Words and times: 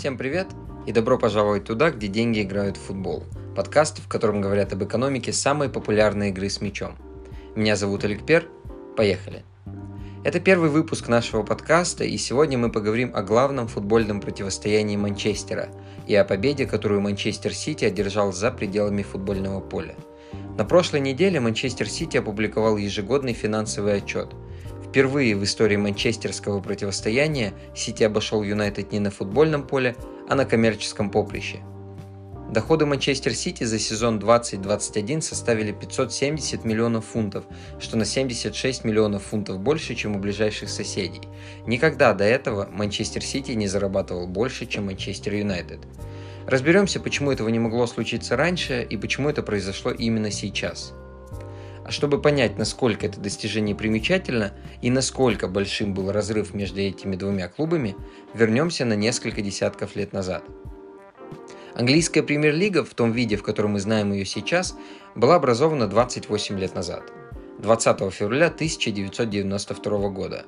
Всем 0.00 0.16
привет 0.16 0.46
и 0.86 0.92
добро 0.92 1.18
пожаловать 1.18 1.64
туда, 1.64 1.90
где 1.90 2.08
деньги 2.08 2.40
играют 2.40 2.78
в 2.78 2.80
футбол. 2.80 3.22
Подкаст, 3.54 3.98
в 3.98 4.08
котором 4.08 4.40
говорят 4.40 4.72
об 4.72 4.82
экономике 4.82 5.30
самой 5.30 5.68
популярной 5.68 6.30
игры 6.30 6.48
с 6.48 6.62
мячом. 6.62 6.96
Меня 7.54 7.76
зовут 7.76 8.02
Олег 8.04 8.24
Пер. 8.24 8.48
Поехали. 8.96 9.44
Это 10.24 10.40
первый 10.40 10.70
выпуск 10.70 11.08
нашего 11.08 11.42
подкаста, 11.42 12.04
и 12.04 12.16
сегодня 12.16 12.56
мы 12.56 12.72
поговорим 12.72 13.12
о 13.14 13.22
главном 13.22 13.68
футбольном 13.68 14.22
противостоянии 14.22 14.96
Манчестера 14.96 15.68
и 16.06 16.14
о 16.14 16.24
победе, 16.24 16.64
которую 16.64 17.02
Манчестер 17.02 17.52
Сити 17.52 17.84
одержал 17.84 18.32
за 18.32 18.50
пределами 18.50 19.02
футбольного 19.02 19.60
поля. 19.60 19.96
На 20.56 20.64
прошлой 20.64 21.00
неделе 21.00 21.40
Манчестер 21.40 21.86
Сити 21.86 22.16
опубликовал 22.16 22.78
ежегодный 22.78 23.34
финансовый 23.34 23.96
отчет– 23.98 24.30
Впервые 24.90 25.36
в 25.36 25.44
истории 25.44 25.76
манчестерского 25.76 26.60
противостояния 26.60 27.52
Сити 27.76 28.02
обошел 28.02 28.42
Юнайтед 28.42 28.90
не 28.90 28.98
на 28.98 29.12
футбольном 29.12 29.64
поле, 29.64 29.94
а 30.28 30.34
на 30.34 30.44
коммерческом 30.44 31.10
поприще. 31.10 31.60
Доходы 32.50 32.86
Манчестер 32.86 33.32
Сити 33.32 33.62
за 33.62 33.78
сезон 33.78 34.18
2021 34.18 35.22
составили 35.22 35.70
570 35.70 36.64
миллионов 36.64 37.06
фунтов, 37.06 37.44
что 37.78 37.96
на 37.96 38.04
76 38.04 38.84
миллионов 38.84 39.22
фунтов 39.22 39.60
больше, 39.60 39.94
чем 39.94 40.16
у 40.16 40.18
ближайших 40.18 40.68
соседей. 40.68 41.22
Никогда 41.66 42.12
до 42.12 42.24
этого 42.24 42.68
Манчестер 42.72 43.22
Сити 43.22 43.52
не 43.52 43.68
зарабатывал 43.68 44.26
больше, 44.26 44.66
чем 44.66 44.86
Манчестер 44.86 45.34
Юнайтед. 45.34 45.78
Разберемся, 46.48 46.98
почему 46.98 47.30
этого 47.30 47.48
не 47.48 47.60
могло 47.60 47.86
случиться 47.86 48.36
раньше 48.36 48.84
и 48.90 48.96
почему 48.96 49.28
это 49.28 49.44
произошло 49.44 49.92
именно 49.92 50.32
сейчас– 50.32 50.94
чтобы 51.90 52.20
понять, 52.20 52.58
насколько 52.58 53.06
это 53.06 53.20
достижение 53.20 53.74
примечательно 53.74 54.52
и 54.82 54.90
насколько 54.90 55.48
большим 55.48 55.94
был 55.94 56.12
разрыв 56.12 56.54
между 56.54 56.80
этими 56.80 57.16
двумя 57.16 57.48
клубами, 57.48 57.96
вернемся 58.34 58.84
на 58.84 58.94
несколько 58.94 59.42
десятков 59.42 59.96
лет 59.96 60.12
назад. 60.12 60.44
Английская 61.74 62.22
премьер-лига 62.22 62.84
в 62.84 62.94
том 62.94 63.12
виде, 63.12 63.36
в 63.36 63.42
котором 63.42 63.72
мы 63.72 63.80
знаем 63.80 64.12
ее 64.12 64.24
сейчас, 64.24 64.76
была 65.14 65.36
образована 65.36 65.86
28 65.86 66.58
лет 66.58 66.74
назад, 66.74 67.02
20 67.58 68.12
февраля 68.12 68.46
1992 68.46 70.08
года. 70.10 70.44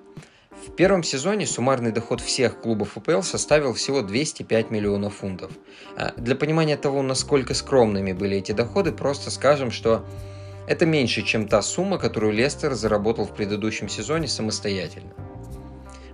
В 0.67 0.71
первом 0.77 1.03
сезоне 1.03 1.47
суммарный 1.47 1.91
доход 1.91 2.21
всех 2.21 2.61
клубов 2.61 2.97
УПЛ 2.97 3.23
составил 3.23 3.73
всего 3.73 4.03
205 4.03 4.71
миллионов 4.71 5.17
фунтов. 5.17 5.51
А 5.97 6.13
для 6.17 6.37
понимания 6.37 6.77
того, 6.77 7.03
насколько 7.03 7.55
скромными 7.55 8.13
были 8.13 8.37
эти 8.37 8.53
доходы, 8.53 8.93
просто 8.93 9.31
скажем, 9.31 9.73
что 9.73 10.05
это 10.67 10.87
меньше, 10.87 11.23
чем 11.23 11.49
та 11.49 11.63
сумма, 11.63 11.99
которую 11.99 12.33
Лестер 12.33 12.75
заработал 12.75 13.27
в 13.27 13.35
предыдущем 13.35 13.89
сезоне 13.89 14.29
самостоятельно. 14.29 15.13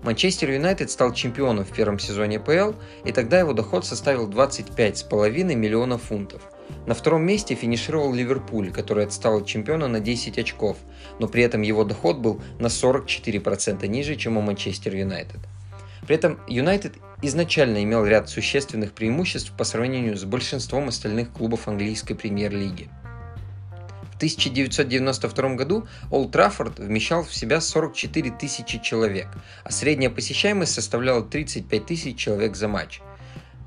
Манчестер 0.02 0.50
Юнайтед 0.50 0.90
стал 0.90 1.12
чемпионом 1.12 1.64
в 1.64 1.72
первом 1.72 1.98
сезоне 1.98 2.38
ПЛ, 2.38 2.72
и 3.04 3.12
тогда 3.12 3.40
его 3.40 3.52
доход 3.52 3.84
составил 3.84 4.28
25,5 4.28 5.54
миллионов 5.54 6.02
фунтов. 6.04 6.40
На 6.86 6.94
втором 6.94 7.26
месте 7.26 7.54
финишировал 7.54 8.14
Ливерпуль, 8.14 8.70
который 8.70 9.04
отстал 9.04 9.38
от 9.38 9.46
чемпиона 9.46 9.88
на 9.88 10.00
10 10.00 10.38
очков, 10.38 10.76
но 11.18 11.26
при 11.28 11.42
этом 11.42 11.62
его 11.62 11.84
доход 11.84 12.18
был 12.18 12.40
на 12.58 12.68
44% 12.68 13.86
ниже, 13.86 14.16
чем 14.16 14.36
у 14.36 14.40
Манчестер 14.40 14.94
Юнайтед. 14.94 15.40
При 16.06 16.16
этом 16.16 16.38
Юнайтед 16.46 16.94
изначально 17.20 17.82
имел 17.82 18.06
ряд 18.06 18.30
существенных 18.30 18.92
преимуществ 18.92 19.52
по 19.52 19.64
сравнению 19.64 20.16
с 20.16 20.24
большинством 20.24 20.88
остальных 20.88 21.32
клубов 21.32 21.68
английской 21.68 22.14
премьер-лиги– 22.14 22.88
1992 24.18 25.54
году 25.54 25.86
Олд 26.10 26.32
Траффорд 26.32 26.80
вмещал 26.80 27.22
в 27.22 27.32
себя 27.32 27.60
44 27.60 28.32
тысячи 28.32 28.78
человек, 28.78 29.28
а 29.62 29.70
средняя 29.70 30.10
посещаемость 30.10 30.74
составляла 30.74 31.22
35 31.22 31.86
тысяч 31.86 32.16
человек 32.16 32.56
за 32.56 32.66
матч. 32.66 33.00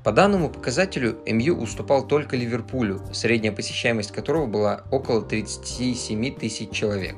По 0.04 0.12
данному 0.12 0.50
показателю 0.50 1.18
МЮ 1.26 1.56
уступал 1.56 2.06
только 2.06 2.36
Ливерпулю, 2.36 3.00
средняя 3.14 3.52
посещаемость 3.52 4.12
которого 4.12 4.46
была 4.46 4.84
около 4.90 5.22
37 5.22 6.34
тысяч 6.36 6.70
человек. 6.70 7.16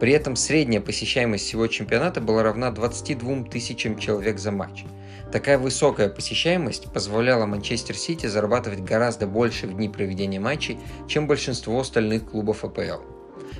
При 0.00 0.10
этом 0.12 0.34
средняя 0.34 0.80
посещаемость 0.80 1.44
всего 1.44 1.68
чемпионата 1.68 2.20
была 2.20 2.42
равна 2.42 2.72
22 2.72 3.44
тысячам 3.44 3.96
человек 3.96 4.40
за 4.40 4.50
матч– 4.50 4.84
Такая 5.34 5.58
высокая 5.58 6.08
посещаемость 6.08 6.92
позволяла 6.92 7.44
Манчестер 7.44 7.96
Сити 7.96 8.26
зарабатывать 8.26 8.84
гораздо 8.84 9.26
больше 9.26 9.66
в 9.66 9.74
дни 9.74 9.88
проведения 9.88 10.38
матчей, 10.38 10.78
чем 11.08 11.26
большинство 11.26 11.80
остальных 11.80 12.30
клубов 12.30 12.64
АПЛ. 12.64 13.02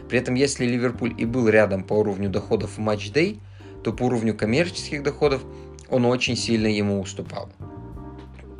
При 0.09 0.21
этом, 0.21 0.37
если 0.37 0.67
Ливерпуль 0.67 1.17
и 1.19 1.25
был 1.25 1.49
рядом 1.49 1.83
по 1.83 1.95
уровню 1.95 2.31
доходов 2.31 2.77
в 2.77 2.79
матч-дей, 2.79 3.41
то 3.83 3.93
по 3.93 4.05
уровню 4.05 4.37
коммерческих 4.37 5.03
доходов 5.03 5.43
он 5.91 6.05
очень 6.05 6.37
сильно 6.37 6.69
ему 6.69 7.01
уступал. 7.01 7.51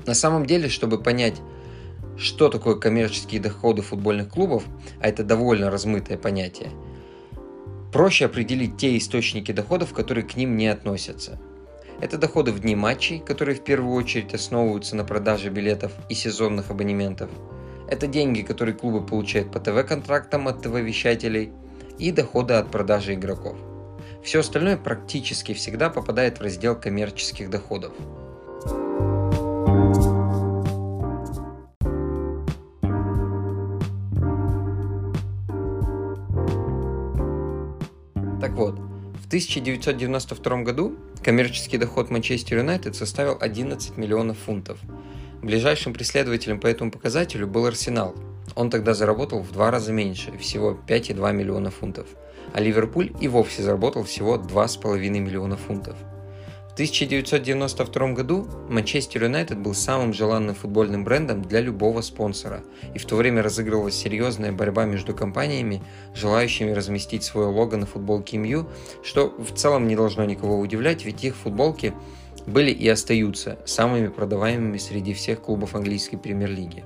На 0.07 0.15
самом 0.15 0.45
деле, 0.45 0.69
чтобы 0.69 1.01
понять, 1.01 1.41
что 2.19 2.49
такое 2.49 2.75
коммерческие 2.75 3.41
доходы 3.41 3.83
футбольных 3.83 4.29
клубов, 4.29 4.65
а 5.01 5.07
это 5.07 5.23
довольно 5.23 5.71
размытое 5.71 6.19
понятие, 6.19 6.71
проще 7.93 8.25
определить 8.25 8.77
те 8.77 8.99
источники 8.99 9.53
доходов, 9.53 9.93
которые 9.93 10.25
к 10.25 10.35
ним 10.35 10.57
не 10.57 10.67
относятся– 10.67 11.41
это 12.01 12.19
доходы 12.19 12.53
в 12.53 12.61
дни 12.61 12.75
матчей, 12.75 13.21
которые 13.21 13.57
в 13.57 13.65
первую 13.65 13.95
очередь 13.95 14.35
основываются 14.35 14.97
на 14.97 15.05
продаже 15.05 15.51
билетов 15.51 15.93
и 16.09 16.15
сезонных 16.15 16.71
абонементов. 16.71 17.31
Это 17.89 18.07
деньги, 18.07 18.43
которые 18.43 18.75
клубы 18.75 19.05
получают 19.05 19.53
по 19.53 19.61
ТВ-контрактам 19.61 20.49
от 20.49 20.63
ТВ-вещателей 20.63 21.53
и 21.99 22.11
доходы 22.11 22.55
от 22.55 22.71
продажи 22.71 23.15
игроков. 23.15 23.57
Все 24.23 24.41
остальное 24.41 24.77
практически 24.77 25.53
всегда 25.53 25.91
попадает 25.91 26.39
в 26.39 26.43
раздел 26.43 26.75
коммерческих 26.75 27.51
доходов. 27.51 27.93
1992 39.35 40.63
году 40.63 40.97
коммерческий 41.21 41.77
доход 41.77 42.09
Манчестер 42.09 42.59
Юнайтед 42.59 42.95
составил 42.95 43.37
11 43.41 43.97
миллионов 43.97 44.39
фунтов. 44.39 44.79
Ближайшим 45.43 45.93
преследователем 45.93 46.61
по 46.61 46.69
этому 46.69 46.93
показателю 46.93 47.49
был 47.49 47.67
Арсенал. 47.67 48.15
Он 48.55 48.71
тогда 48.71 48.95
заработал 48.95 49.41
в 49.41 49.51
два 49.51 49.73
раза 49.73 49.91
меньше, 49.91 50.39
всего 50.39 50.79
5,2 50.87 51.33
миллиона 51.33 51.73
фунтов. 51.73 52.07
А 52.53 52.61
Ливерпуль 52.61 53.11
и 53.21 53.27
вовсе 53.27 53.65
заработал 53.65 54.05
всего 54.05 54.37
2,5 54.37 55.09
миллиона 55.09 55.57
фунтов– 55.57 55.97
1992 56.75 58.15
году 58.15 58.49
Манчестер 58.69 59.23
Юнайтед 59.23 59.57
был 59.59 59.75
самым 59.75 60.13
желанным 60.13 60.57
футбольным 60.57 61.05
брендом 61.05 61.41
для 61.41 61.61
любого 61.61 62.01
спонсора, 62.01 62.65
и 62.93 62.99
в 62.99 63.05
то 63.05 63.15
время 63.15 63.45
разыгрывалась 63.45 63.95
серьезная 63.95 64.51
борьба 64.51 64.85
между 64.85 65.15
компаниями, 65.15 65.85
желающими 66.17 66.73
разместить 66.73 67.23
свое 67.23 67.47
лого 67.47 67.77
на 67.77 67.87
футболке 67.87 68.39
МЮ, 68.39 68.67
что 69.05 69.33
в 69.39 69.55
целом 69.55 69.87
не 69.87 69.95
должно 69.95 70.25
никого 70.25 70.59
удивлять, 70.59 71.05
ведь 71.05 71.23
их 71.23 71.37
футболки 71.37 71.95
были 72.45 72.73
и 72.73 72.89
остаются 72.89 73.57
самыми 73.65 74.09
продаваемыми 74.09 74.79
среди 74.79 75.15
всех 75.15 75.43
клубов 75.43 75.77
английской 75.77 76.17
премьер-лиги. 76.17 76.83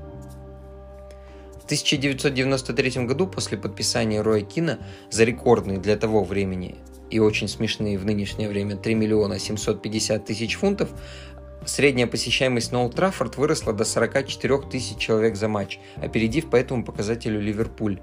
В 1.63 1.65
1993 1.65 3.07
году 3.07 3.27
после 3.27 3.57
подписания 3.57 4.21
Роя 4.21 4.43
Кина 4.43 4.81
за 5.11 5.25
рекордный 5.25 5.79
для 5.79 5.97
того 5.97 6.25
времени 6.25 6.77
и 7.11 7.19
очень 7.19 7.49
смешные 7.49 7.99
в 7.99 8.05
нынешнее 8.05 8.49
время 8.49 8.77
3 8.77 8.95
миллиона 8.95 9.39
750 9.39 10.25
тысяч 10.25 10.57
фунтов, 10.57 10.91
средняя 11.65 12.07
посещаемость 12.07 12.73
на 12.73 12.83
Олд 12.83 12.95
Траффорд 12.95 13.37
выросла 13.37 13.73
до 13.73 13.85
44 13.85 14.59
тысяч 14.71 14.99
человек 14.99 15.37
за 15.37 15.49
матч, 15.49 15.79
опередив 15.97 16.51
по 16.51 16.57
этому 16.57 16.85
показателю 16.85 17.41
Ливерпуль. 17.41 18.01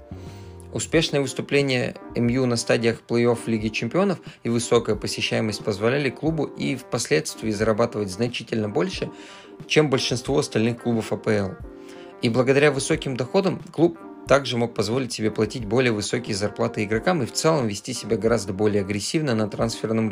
Успешное 0.72 1.20
выступление 1.20 1.94
МЮ 2.14 2.44
на 2.44 2.56
стадиях 2.56 3.00
плей-офф 3.08 3.38
Лиги 3.46 3.68
Чемпионов 3.68 4.18
и 4.42 4.50
высокая 4.50 4.94
посещаемость 4.94 5.64
позволяли 5.64 6.10
клубу 6.10 6.44
и 6.44 6.76
впоследствии 6.76 7.50
зарабатывать 7.50 8.10
значительно 8.10 8.68
больше, 8.68 9.10
чем 9.66 9.88
большинство 9.88 10.38
остальных 10.38 10.82
клубов 10.82 11.12
АПЛ. 11.12 11.54
И 12.20 12.28
благодаря 12.28 12.72
высоким 12.72 13.16
доходам 13.16 13.62
клуб 13.72 13.98
также 14.26 14.56
мог 14.56 14.74
позволить 14.74 15.12
себе 15.12 15.30
платить 15.30 15.64
более 15.64 15.92
высокие 15.92 16.34
зарплаты 16.34 16.84
игрокам 16.84 17.22
и 17.22 17.26
в 17.26 17.32
целом 17.32 17.66
вести 17.66 17.92
себя 17.92 18.16
гораздо 18.16 18.52
более 18.52 18.82
агрессивно 18.82 19.34
на 19.34 19.48
трансферном 19.48 20.10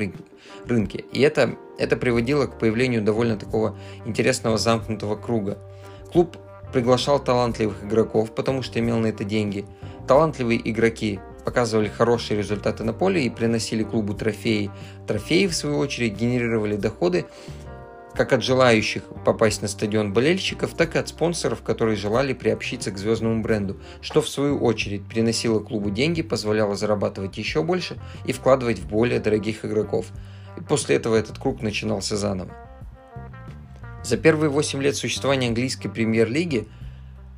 рынке. 0.67 1.05
И 1.13 1.21
это, 1.21 1.57
это 1.79 1.97
приводило 1.97 2.47
к 2.47 2.59
появлению 2.59 3.03
довольно 3.03 3.37
такого 3.37 3.77
интересного 4.05 4.57
замкнутого 4.59 5.17
круга. 5.17 5.59
Клуб 6.13 6.37
приглашал 6.73 7.19
талантливых 7.19 7.85
игроков, 7.85 8.35
потому 8.35 8.63
что 8.63 8.79
имел 8.79 8.99
на 8.99 9.09
это 9.09 9.25
деньги. 9.25 9.65
Талантливые 10.07 10.61
игроки 10.71 11.21
показывали 11.45 11.89
хорошие 11.89 12.39
результаты 12.39 12.85
на 12.85 12.93
поле 12.93 13.25
и 13.25 13.31
приносили 13.31 13.83
клубу 13.83 14.15
трофеи. 14.15 14.71
Трофеи, 15.07 15.47
в 15.47 15.55
свою 15.55 15.79
очередь, 15.79 16.15
генерировали 16.15 16.77
доходы, 16.77 17.27
как 18.15 18.33
от 18.33 18.43
желающих 18.43 19.03
попасть 19.25 19.61
на 19.63 19.69
стадион 19.69 20.13
болельщиков, 20.13 20.75
так 20.75 20.95
и 20.95 20.99
от 20.99 21.09
спонсоров, 21.09 21.63
которые 21.63 21.97
желали 21.97 22.33
приобщиться 22.33 22.91
к 22.91 22.99
звездному 22.99 23.43
бренду, 23.43 23.77
что 24.01 24.23
в 24.23 24.29
свою 24.29 24.59
очередь 24.59 25.07
приносило 25.07 25.61
клубу 25.61 25.91
деньги, 25.91 26.23
позволяло 26.23 26.77
зарабатывать 26.77 27.37
еще 27.39 27.63
больше 27.63 27.97
и 28.25 28.33
вкладывать 28.33 28.79
в 28.79 28.89
более 28.89 29.19
дорогих 29.19 29.65
игроков. 29.65 30.07
И 30.57 30.61
после 30.61 30.97
этого 30.97 31.17
этот 31.17 31.39
круг 31.39 31.61
начинался 31.63 32.17
заново. 32.17 32.53
За 34.05 34.17
первые 34.17 34.51
8 34.51 34.83
лет 34.83 34.97
существования 34.97 35.49
английской 35.49 35.89
премьер-лиги 35.89 36.69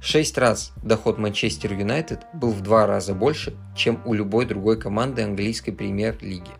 6 0.03 0.37
раз 0.39 0.73
доход 0.83 1.17
Манчестер 1.17 1.73
Юнайтед 1.73 2.21
был 2.35 2.51
в 2.51 2.61
два 2.61 2.87
раза 2.87 3.15
больше, 3.15 3.57
чем 3.75 4.01
у 4.05 4.13
любой 4.13 4.45
другой 4.45 4.79
команды 4.79 5.23
английской 5.23 5.73
премьер-лиги. 5.73 6.51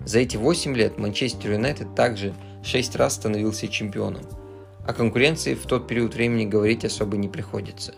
За 0.00 0.18
эти 0.18 0.36
8 0.36 0.76
лет 0.76 0.98
Манчестер 0.98 1.52
Юнайтед 1.52 1.94
также 1.94 2.34
6 2.64 2.96
раз 2.96 3.14
становился 3.14 3.68
чемпионом. 3.68 4.22
О 4.86 4.94
конкуренции 4.94 5.54
в 5.54 5.66
тот 5.66 5.86
период 5.86 6.14
времени 6.14 6.46
говорить 6.46 6.84
особо 6.84 7.16
не 7.18 7.28
приходится. 7.28 7.94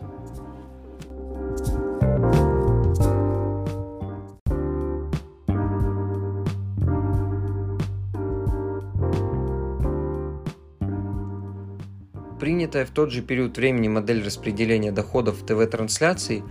Принятая 12.41 12.85
в 12.85 12.91
тот 12.91 13.13
же 13.13 13.23
период 13.23 13.57
времени 13.57 13.89
модель 13.89 14.25
распределения 14.25 14.93
доходов 14.93 15.41
в 15.41 15.47
ТВ-трансляции 15.47 16.43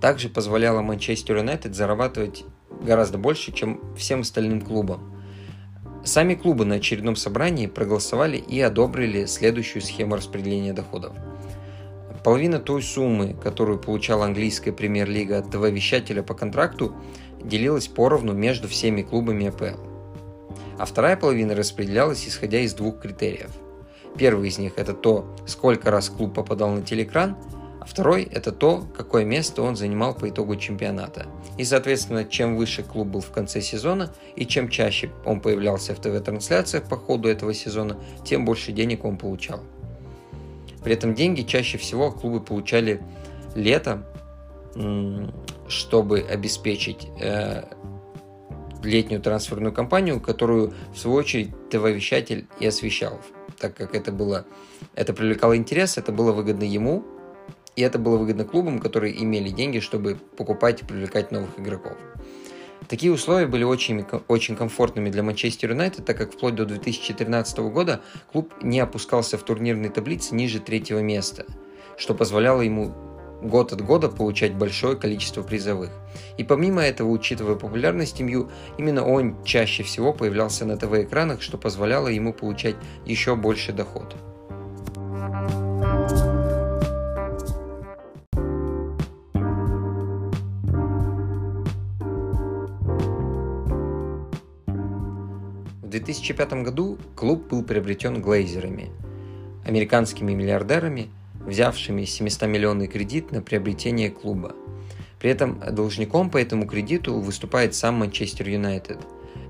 также 0.00 0.28
позволяла 0.28 0.82
Манчестер 0.82 1.36
Юнайтед 1.36 1.74
зарабатывать 1.74 2.44
гораздо 2.82 3.18
больше, 3.18 3.52
чем 3.52 3.80
всем 3.96 4.20
остальным 4.20 4.60
клубам. 4.60 5.17
Сами 6.08 6.36
клубы 6.36 6.64
на 6.64 6.76
очередном 6.76 7.16
собрании 7.16 7.66
проголосовали 7.66 8.38
и 8.38 8.58
одобрили 8.62 9.26
следующую 9.26 9.82
схему 9.82 10.16
распределения 10.16 10.72
доходов. 10.72 11.12
Половина 12.24 12.60
той 12.60 12.82
суммы, 12.82 13.34
которую 13.34 13.78
получала 13.78 14.24
английская 14.24 14.72
премьер-лига 14.72 15.36
от 15.36 15.50
ТВ-вещателя 15.50 16.22
по 16.22 16.32
контракту, 16.32 16.94
делилась 17.44 17.88
поровну 17.88 18.32
между 18.32 18.68
всеми 18.68 19.02
клубами 19.02 19.48
АПЛ. 19.48 19.78
А 20.78 20.86
вторая 20.86 21.18
половина 21.18 21.54
распределялась 21.54 22.26
исходя 22.26 22.60
из 22.60 22.72
двух 22.72 23.00
критериев– 23.00 23.50
Первый 24.16 24.48
из 24.48 24.58
них 24.58 24.72
это 24.76 24.94
то, 24.94 25.36
сколько 25.46 25.90
раз 25.90 26.08
клуб 26.08 26.34
попадал 26.34 26.70
на 26.70 26.82
телеэкран, 26.82 27.36
а 27.36 27.57
второй 27.88 28.22
это 28.24 28.52
то, 28.52 28.86
какое 28.96 29.24
место 29.24 29.62
он 29.62 29.76
занимал 29.76 30.14
по 30.14 30.28
итогу 30.28 30.56
чемпионата. 30.56 31.26
И, 31.56 31.64
соответственно, 31.64 32.24
чем 32.24 32.56
выше 32.56 32.82
клуб 32.82 33.08
был 33.08 33.20
в 33.20 33.30
конце 33.30 33.60
сезона 33.60 34.12
и 34.36 34.46
чем 34.46 34.68
чаще 34.68 35.10
он 35.24 35.40
появлялся 35.40 35.94
в 35.94 36.00
ТВ-трансляциях 36.00 36.84
по 36.84 36.96
ходу 36.96 37.28
этого 37.28 37.54
сезона, 37.54 37.98
тем 38.24 38.44
больше 38.44 38.72
денег 38.72 39.04
он 39.04 39.16
получал. 39.16 39.60
При 40.84 40.94
этом 40.94 41.14
деньги 41.14 41.42
чаще 41.42 41.78
всего 41.78 42.12
клубы 42.12 42.40
получали 42.40 43.02
летом, 43.54 44.04
чтобы 45.66 46.20
обеспечить 46.20 47.08
э, 47.20 47.64
летнюю 48.84 49.20
трансферную 49.20 49.72
кампанию, 49.72 50.20
которую, 50.20 50.72
в 50.94 50.98
свою 50.98 51.16
очередь, 51.16 51.50
ТВ-вещатель 51.70 52.46
и 52.60 52.66
освещал 52.66 53.18
так 53.58 53.74
как 53.74 53.94
это 53.94 54.12
было, 54.12 54.46
это 54.94 55.12
привлекало 55.12 55.56
интерес, 55.56 55.98
это 55.98 56.12
было 56.12 56.32
выгодно 56.32 56.64
ему, 56.64 57.04
и 57.78 57.80
это 57.80 58.00
было 58.00 58.16
выгодно 58.16 58.44
клубам, 58.44 58.80
которые 58.80 59.22
имели 59.22 59.50
деньги, 59.50 59.78
чтобы 59.78 60.18
покупать 60.36 60.82
и 60.82 60.84
привлекать 60.84 61.30
новых 61.30 61.60
игроков. 61.60 61.92
Такие 62.88 63.12
условия 63.12 63.46
были 63.46 63.62
очень, 63.62 64.04
очень 64.26 64.56
комфортными 64.56 65.10
для 65.10 65.22
Манчестер 65.22 65.70
Юнайтед, 65.70 66.04
так 66.04 66.16
как 66.16 66.32
вплоть 66.32 66.56
до 66.56 66.66
2013 66.66 67.58
года 67.58 68.00
клуб 68.32 68.52
не 68.62 68.80
опускался 68.80 69.38
в 69.38 69.44
турнирной 69.44 69.90
таблице 69.90 70.34
ниже 70.34 70.58
третьего 70.58 70.98
места, 70.98 71.46
что 71.96 72.14
позволяло 72.14 72.62
ему 72.62 72.92
год 73.42 73.72
от 73.72 73.80
года 73.80 74.08
получать 74.08 74.56
большое 74.56 74.96
количество 74.96 75.44
призовых. 75.44 75.92
И 76.36 76.42
помимо 76.42 76.82
этого, 76.82 77.08
учитывая 77.10 77.54
популярность 77.54 78.18
МЮ, 78.18 78.50
именно 78.76 79.06
он 79.06 79.44
чаще 79.44 79.84
всего 79.84 80.12
появлялся 80.12 80.64
на 80.64 80.76
ТВ-экранах, 80.76 81.42
что 81.42 81.58
позволяло 81.58 82.08
ему 82.08 82.32
получать 82.32 82.74
еще 83.06 83.36
больше 83.36 83.72
доход. 83.72 84.16
В 95.88 95.90
2005 95.90 96.52
году 96.64 96.98
клуб 97.16 97.48
был 97.48 97.62
приобретен 97.62 98.20
глейзерами, 98.20 98.90
американскими 99.64 100.34
миллиардерами, 100.34 101.08
взявшими 101.40 102.02
700-миллионный 102.02 102.88
кредит 102.88 103.32
на 103.32 103.40
приобретение 103.40 104.10
клуба. 104.10 104.54
При 105.18 105.30
этом 105.30 105.58
должником 105.72 106.28
по 106.28 106.36
этому 106.36 106.66
кредиту 106.66 107.14
выступает 107.14 107.74
сам 107.74 107.94
Манчестер 107.94 108.50
Юнайтед, 108.50 108.98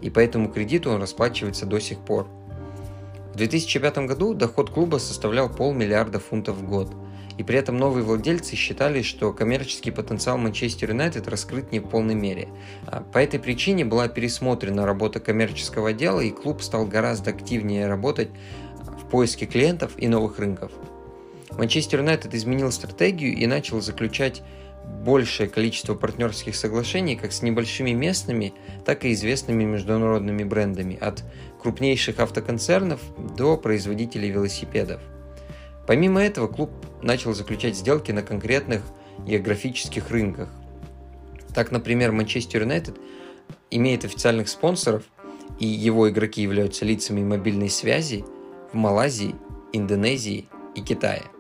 и 0.01 0.11
по 0.11 0.21
этому 0.21 0.49
кредиту 0.49 0.93
он 0.93 1.01
расплачивается 1.01 1.67
до 1.67 1.81
сих 1.81 1.99
пор. 1.99 2.29
В 3.35 3.37
2005 3.37 3.99
году 4.07 4.33
доход 4.33 4.71
клуба 4.71 4.99
составлял 4.99 5.49
полмиллиарда 5.49 6.21
фунтов 6.21 6.59
в 6.59 6.69
год, 6.69 6.89
и 7.39 7.45
при 7.45 7.59
этом 7.59 7.79
новые 7.79 8.05
владельцы 8.05 8.57
считали, 8.57 9.03
что 9.03 9.33
коммерческий 9.33 9.91
потенциал 9.91 10.37
Манчестер 10.37 10.91
Юнайтед 10.91 11.29
раскрыт 11.29 11.73
не 11.73 11.81
в 11.81 11.89
полной 11.89 12.15
мере. 12.15 12.49
А 12.87 13.01
по 13.01 13.19
этой 13.19 13.41
причине 13.41 13.85
была 13.85 14.09
пересмотрена 14.09 14.85
работа 14.85 15.21
коммерческого 15.21 15.91
отдела, 15.91 16.21
и 16.21 16.31
клуб 16.31 16.61
стал 16.63 16.85
гораздо 16.85 17.31
активнее 17.31 17.87
работать 17.87 18.29
в 18.83 19.09
поиске 19.09 19.47
клиентов 19.47 19.93
и 19.97 20.09
новых 20.09 20.39
рынков– 20.39 20.73
Манчестер 21.59 22.01
Юнайтед 22.01 22.35
изменил 22.35 22.71
стратегию 22.71 23.35
и 23.35 23.47
начал 23.47 23.81
заключать 23.81 24.43
большее 24.85 25.49
количество 25.49 25.95
партнерских 25.95 26.55
соглашений 26.55 27.17
как 27.17 27.33
с 27.33 27.43
небольшими 27.43 27.91
местными, 27.91 28.55
так 28.85 29.05
и 29.05 29.13
известными 29.13 29.65
международными 29.65 30.45
брендами, 30.45 30.97
от 31.01 31.25
крупнейших 31.61 32.21
автоконцернов 32.21 33.01
до 33.37 33.57
производителей 33.57 34.31
велосипедов. 34.31 35.01
Помимо 35.89 36.21
этого, 36.21 36.49
клуб 36.49 36.71
начал 37.01 37.33
заключать 37.33 37.75
сделки 37.75 38.13
на 38.13 38.21
конкретных 38.23 38.83
географических 39.27 40.11
рынках. 40.11 40.51
Так, 41.55 41.73
например, 41.73 42.13
Манчестер 42.13 42.61
Юнайтед 42.61 42.95
имеет 43.71 44.05
официальных 44.05 44.51
спонсоров, 44.51 45.05
и 45.59 45.67
его 45.67 46.11
игроки 46.11 46.43
являются 46.43 46.85
лицами 46.85 47.23
мобильной 47.23 47.71
связи 47.71 48.27
в 48.71 48.77
Малайзии, 48.77 49.35
Индонезии 49.73 50.47
и 50.75 50.83
Китае– 50.83 51.23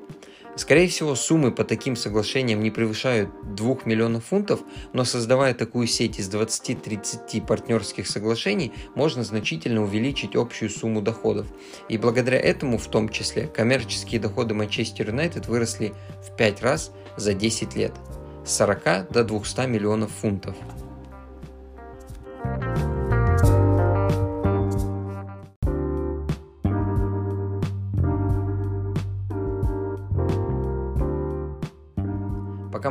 Скорее 0.58 0.88
всего, 0.88 1.14
суммы 1.14 1.52
по 1.52 1.62
таким 1.62 1.94
соглашениям 1.94 2.60
не 2.60 2.72
превышают 2.72 3.30
2 3.54 3.76
миллионов 3.84 4.24
фунтов, 4.26 4.60
но 4.92 5.04
создавая 5.04 5.54
такую 5.54 5.86
сеть 5.86 6.18
из 6.18 6.28
20-30 6.28 7.46
партнерских 7.46 8.08
соглашений, 8.08 8.72
можно 8.96 9.22
значительно 9.22 9.84
увеличить 9.84 10.34
общую 10.34 10.68
сумму 10.68 11.00
доходов. 11.00 11.46
И 11.88 11.96
благодаря 11.96 12.40
этому, 12.40 12.76
в 12.76 12.88
том 12.88 13.08
числе, 13.08 13.46
коммерческие 13.46 14.20
доходы 14.20 14.54
Манчестер 14.54 15.10
Юнайтед 15.10 15.46
выросли 15.46 15.94
в 16.26 16.36
5 16.36 16.62
раз 16.62 16.90
за 17.16 17.34
10 17.34 17.76
лет– 17.76 17.92
с 18.44 18.56
40 18.56 19.12
до 19.12 19.24
200 19.24 19.66
миллионов 19.66 20.10
фунтов. 20.10 20.56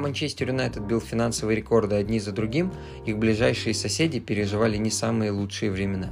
Манчестер 0.08 0.48
Юнайтед 0.48 0.84
бил 0.84 1.02
финансовые 1.02 1.58
рекорды 1.58 1.96
одни 1.96 2.22
за 2.22 2.32
другим, 2.32 2.72
их 3.06 3.18
ближайшие 3.18 3.74
соседи 3.74 4.22
переживали 4.22 4.78
не 4.78 4.90
самые 4.90 5.32
лучшие 5.32 5.70
времена. 5.70 6.12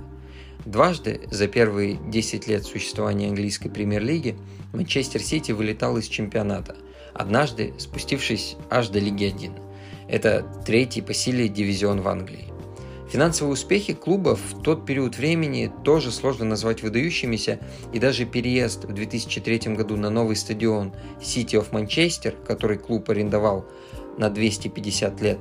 Дважды 0.66 1.22
за 1.32 1.48
первые 1.48 1.98
10 2.10 2.46
лет 2.50 2.66
существования 2.66 3.30
английской 3.30 3.70
премьер-лиги 3.70 4.36
Манчестер 4.74 5.22
Сити 5.22 5.54
вылетал 5.54 5.96
из 5.96 6.10
чемпионата, 6.10 6.76
однажды 7.14 7.74
спустившись 7.78 8.58
аж 8.70 8.90
до 8.90 9.00
Лиги 9.00 9.24
1. 9.24 9.54
Это 10.10 10.46
третий 10.66 11.02
по 11.02 11.14
силе 11.14 11.48
дивизион 11.48 12.02
в 12.02 12.10
Англии. 12.10 12.55
Финансовые 13.10 13.54
успехи 13.54 13.94
клуба 13.94 14.36
в 14.36 14.62
тот 14.64 14.86
период 14.86 15.18
времени 15.18 15.72
тоже 15.84 16.12
сложно 16.12 16.46
назвать 16.46 16.82
выдающимися, 16.82 17.60
и 17.94 18.00
даже 18.00 18.26
переезд 18.26 18.86
в 18.86 18.94
2003 18.94 19.76
году 19.76 19.96
на 19.96 20.10
новый 20.10 20.36
стадион 20.36 20.94
City 21.20 21.62
of 21.62 21.70
Manchester, 21.70 22.36
который 22.46 22.78
клуб 22.78 23.10
арендовал 23.10 23.66
на 24.18 24.30
250 24.30 25.22
лет, 25.22 25.38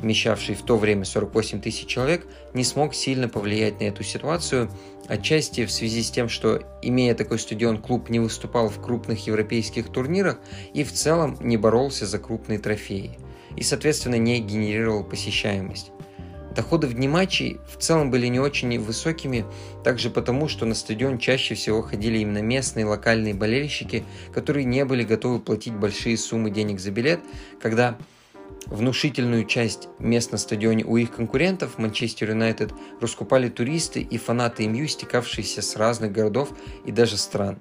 вмещавший 0.00 0.54
в 0.54 0.62
то 0.62 0.78
время 0.78 1.04
48 1.04 1.60
тысяч 1.60 1.86
человек, 1.86 2.26
не 2.54 2.64
смог 2.64 2.94
сильно 2.94 3.28
повлиять 3.28 3.78
на 3.80 3.84
эту 3.84 4.02
ситуацию, 4.02 4.70
отчасти 5.06 5.66
в 5.66 5.70
связи 5.70 6.02
с 6.02 6.10
тем, 6.10 6.30
что, 6.30 6.62
имея 6.80 7.14
такой 7.14 7.38
стадион, 7.38 7.80
клуб 7.80 8.08
не 8.08 8.20
выступал 8.20 8.70
в 8.70 8.80
крупных 8.80 9.26
европейских 9.26 9.88
турнирах 9.88 10.38
и 10.72 10.82
в 10.82 10.92
целом 10.92 11.36
не 11.40 11.58
боролся 11.58 12.06
за 12.06 12.18
крупные 12.18 12.58
трофеи, 12.58 13.18
и, 13.54 13.62
соответственно, 13.62 14.16
не 14.16 14.40
генерировал 14.40 15.04
посещаемость. 15.04 15.91
Доходы 16.54 16.86
в 16.86 16.92
дни 16.92 17.08
матчей 17.08 17.60
в 17.66 17.78
целом 17.78 18.10
были 18.10 18.26
не 18.26 18.38
очень 18.38 18.78
высокими, 18.78 19.46
также 19.84 20.10
потому, 20.10 20.48
что 20.48 20.66
на 20.66 20.74
стадион 20.74 21.18
чаще 21.18 21.54
всего 21.54 21.80
ходили 21.80 22.18
именно 22.18 22.42
местные 22.42 22.84
локальные 22.84 23.32
болельщики, 23.32 24.04
которые 24.34 24.64
не 24.66 24.84
были 24.84 25.02
готовы 25.02 25.40
платить 25.40 25.72
большие 25.72 26.18
суммы 26.18 26.50
денег 26.50 26.78
за 26.78 26.90
билет, 26.90 27.20
когда 27.60 27.96
внушительную 28.66 29.46
часть 29.46 29.88
мест 29.98 30.30
на 30.32 30.38
стадионе 30.38 30.84
у 30.84 30.98
их 30.98 31.14
конкурентов 31.14 31.78
Манчестер 31.78 32.30
Юнайтед 32.30 32.72
раскупали 33.00 33.48
туристы 33.48 34.02
и 34.02 34.18
фанаты 34.18 34.66
МЮ, 34.66 34.86
стекавшиеся 34.88 35.62
с 35.62 35.76
разных 35.76 36.12
городов 36.12 36.50
и 36.84 36.92
даже 36.92 37.16
стран. 37.16 37.60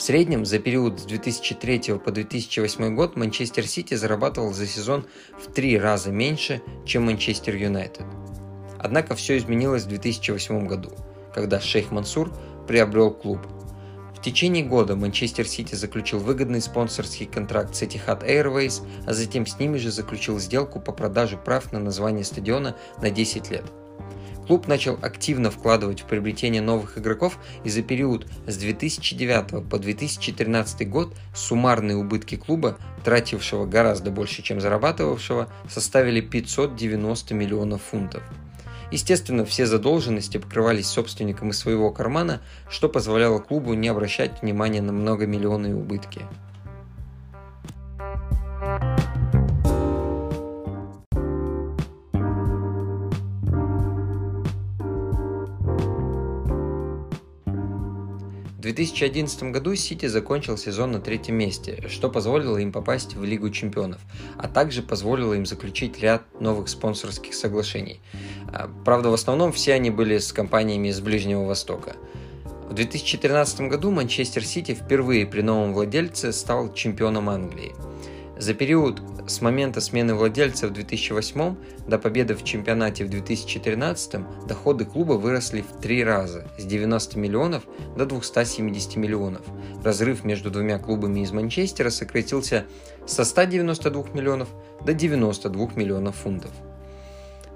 В 0.00 0.02
среднем 0.02 0.46
за 0.46 0.58
период 0.58 0.98
с 0.98 1.02
2003 1.02 1.98
по 1.98 2.10
2008 2.10 2.94
год 2.94 3.16
Манчестер 3.16 3.66
Сити 3.66 3.92
зарабатывал 3.92 4.54
за 4.54 4.66
сезон 4.66 5.04
в 5.38 5.52
три 5.52 5.78
раза 5.78 6.10
меньше, 6.10 6.62
чем 6.86 7.04
Манчестер 7.04 7.54
Юнайтед. 7.54 8.06
Однако 8.78 9.14
все 9.14 9.36
изменилось 9.36 9.82
в 9.82 9.88
2008 9.88 10.66
году, 10.66 10.92
когда 11.34 11.60
шейх 11.60 11.90
Мансур 11.90 12.32
приобрел 12.66 13.10
клуб. 13.10 13.40
В 14.16 14.22
течение 14.22 14.64
года 14.64 14.96
Манчестер 14.96 15.46
Сити 15.46 15.74
заключил 15.74 16.18
выгодный 16.18 16.62
спонсорский 16.62 17.26
контракт 17.26 17.74
с 17.74 17.82
Etihad 17.82 18.26
Airways, 18.26 18.80
а 19.06 19.12
затем 19.12 19.44
с 19.44 19.58
ними 19.58 19.76
же 19.76 19.90
заключил 19.90 20.38
сделку 20.38 20.80
по 20.80 20.92
продаже 20.92 21.36
прав 21.36 21.72
на 21.72 21.78
название 21.78 22.24
стадиона 22.24 22.74
на 23.02 23.10
10 23.10 23.50
лет– 23.50 23.64
Клуб 24.50 24.66
начал 24.66 24.98
активно 25.00 25.52
вкладывать 25.52 26.00
в 26.00 26.06
приобретение 26.06 26.60
новых 26.60 26.98
игроков 26.98 27.38
и 27.62 27.70
за 27.70 27.82
период 27.82 28.26
с 28.48 28.56
2009 28.56 29.68
по 29.70 29.78
2013 29.78 30.90
год 30.90 31.14
суммарные 31.32 31.96
убытки 31.96 32.34
клуба, 32.34 32.76
тратившего 33.04 33.64
гораздо 33.64 34.10
больше, 34.10 34.42
чем 34.42 34.60
зарабатывавшего, 34.60 35.48
составили 35.68 36.20
590 36.20 37.32
миллионов 37.32 37.80
фунтов. 37.80 38.24
Естественно, 38.90 39.44
все 39.44 39.66
задолженности 39.66 40.38
покрывались 40.38 40.88
собственником 40.88 41.50
из 41.50 41.58
своего 41.60 41.92
кармана, 41.92 42.42
что 42.68 42.88
позволяло 42.88 43.38
клубу 43.38 43.74
не 43.74 43.86
обращать 43.86 44.42
внимания 44.42 44.82
на 44.82 44.90
многомиллионные 44.90 45.76
убытки. 45.76 46.22
2011 58.60 59.44
году 59.44 59.74
Сити 59.74 60.06
закончил 60.06 60.58
сезон 60.58 60.92
на 60.92 61.00
третьем 61.00 61.36
месте, 61.36 61.82
что 61.88 62.10
позволило 62.10 62.58
им 62.58 62.72
попасть 62.72 63.14
в 63.14 63.24
Лигу 63.24 63.48
чемпионов, 63.50 64.00
а 64.36 64.48
также 64.48 64.82
позволило 64.82 65.32
им 65.32 65.46
заключить 65.46 65.98
ряд 66.00 66.22
новых 66.40 66.68
спонсорских 66.68 67.34
соглашений. 67.34 68.00
А, 68.52 68.70
правда, 68.84 69.08
в 69.08 69.14
основном 69.14 69.52
все 69.52 69.72
они 69.72 69.90
были 69.90 70.18
с 70.18 70.32
компаниями 70.32 70.88
из 70.88 71.00
Ближнего 71.00 71.44
Востока. 71.44 71.96
В 72.68 72.74
2013 72.74 73.62
году 73.62 73.90
Манчестер 73.90 74.44
Сити 74.44 74.74
впервые 74.74 75.26
при 75.26 75.40
новом 75.40 75.72
владельце 75.72 76.32
стал 76.32 76.72
чемпионом 76.74 77.30
Англии– 77.30 77.74
за 78.40 78.54
период 78.54 79.02
с 79.26 79.42
момента 79.42 79.82
смены 79.82 80.14
владельца 80.14 80.66
в 80.66 80.72
2008 80.72 81.56
до 81.86 81.98
победы 81.98 82.34
в 82.34 82.42
чемпионате 82.42 83.04
в 83.04 83.10
2013 83.10 84.46
доходы 84.48 84.86
клуба 84.86 85.12
выросли 85.12 85.60
в 85.60 85.80
три 85.80 86.02
раза– 86.02 86.50
с 86.58 86.64
90 86.64 87.18
миллионов 87.18 87.64
до 87.98 88.06
270 88.06 88.96
миллионов. 88.96 89.42
Разрыв 89.84 90.24
между 90.24 90.50
двумя 90.50 90.78
клубами 90.78 91.20
из 91.20 91.32
Манчестера 91.32 91.90
сократился 91.90 92.64
со 93.06 93.24
192 93.24 94.04
миллионов 94.14 94.48
до 94.86 94.94
92 94.94 95.72
миллионов 95.76 96.16
фунтов– 96.16 96.50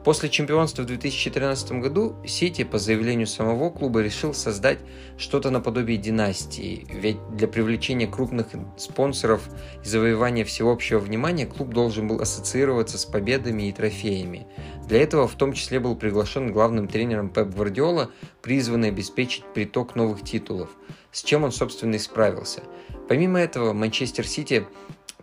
После 0.05 0.29
чемпионства 0.29 0.83
в 0.83 0.87
2013 0.87 1.81
году 1.81 2.15
Сити, 2.27 2.63
по 2.63 2.79
заявлению 2.79 3.27
самого 3.27 3.71
клуба, 3.71 4.03
решил 4.03 4.35
создать 4.35 4.79
что-то 5.17 5.49
наподобие 5.49 5.97
династии, 5.97 6.87
ведь 6.93 7.17
для 7.31 7.49
привлечения 7.49 8.07
крупных 8.07 8.49
спонсоров 8.77 9.49
и 9.83 9.89
завоевания 9.89 10.45
всеобщего 10.45 10.99
внимания 10.99 11.47
клуб 11.47 11.71
должен 11.71 12.07
был 12.07 12.21
ассоциироваться 12.21 12.99
с 12.99 13.07
победами 13.07 13.71
и 13.71 13.73
трофеями. 13.73 14.47
Для 14.87 15.01
этого 15.01 15.27
в 15.27 15.37
том 15.37 15.55
числе 15.55 15.81
был 15.81 15.97
приглашен 15.97 16.53
главным 16.53 16.87
тренером 16.87 17.31
Пеп 17.31 17.49
Гвардиола, 17.55 18.11
призванный 18.43 18.89
обеспечить 18.89 19.45
приток 19.55 19.97
новых 19.97 20.23
титулов, 20.23 20.69
с 21.13 21.23
чем 21.23 21.45
он, 21.45 21.53
собственно, 21.53 21.95
и 21.95 21.99
справился. 21.99 22.63
Помимо 23.09 23.41
этого, 23.41 23.73
Манчестер 23.73 24.27
Сити 24.27 24.67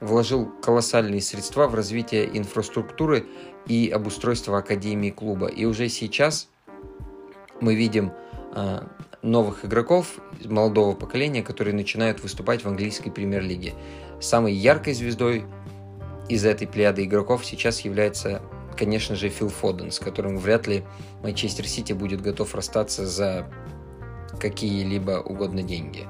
вложил 0.01 0.51
колоссальные 0.61 1.21
средства 1.21 1.67
в 1.67 1.75
развитие 1.75 2.35
инфраструктуры 2.37 3.25
и 3.67 3.89
обустройство 3.89 4.57
академии 4.57 5.09
клуба. 5.09 5.47
И 5.47 5.65
уже 5.65 5.89
сейчас 5.89 6.47
мы 7.59 7.75
видим 7.75 8.11
э, 8.53 8.81
новых 9.21 9.65
игроков 9.65 10.19
молодого 10.45 10.95
поколения, 10.95 11.43
которые 11.43 11.73
начинают 11.73 12.21
выступать 12.21 12.63
в 12.63 12.67
английской 12.67 13.11
премьер-лиге. 13.11 13.73
Самой 14.19 14.53
яркой 14.53 14.93
звездой 14.93 15.45
из 16.29 16.45
этой 16.45 16.67
плеяды 16.67 17.03
игроков 17.05 17.45
сейчас 17.45 17.81
является, 17.81 18.41
конечно 18.77 19.15
же, 19.15 19.29
Фил 19.29 19.49
Фоден, 19.49 19.91
с 19.91 19.99
которым 19.99 20.37
вряд 20.37 20.67
ли 20.67 20.83
Манчестер 21.23 21.67
Сити 21.67 21.93
будет 21.93 22.21
готов 22.21 22.55
расстаться 22.55 23.05
за 23.05 23.47
какие-либо 24.39 25.21
угодно 25.21 25.61
деньги. 25.61 26.07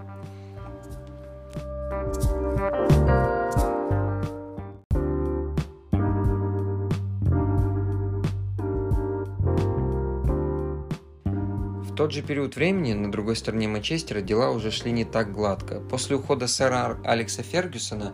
Тот 12.02 12.12
же 12.12 12.24
период 12.24 12.56
времени 12.56 12.94
на 12.94 13.12
другой 13.12 13.36
стороне 13.36 13.68
Манчестера 13.68 14.22
дела 14.22 14.50
уже 14.50 14.72
шли 14.72 14.92
не 14.92 15.06
так 15.06 15.32
гладко. 15.32 15.82
После 15.82 16.16
ухода 16.16 16.48
сэра 16.48 16.98
Алекса 17.04 17.44
Фергюсона, 17.44 18.14